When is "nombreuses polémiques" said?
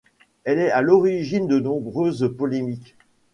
1.59-2.95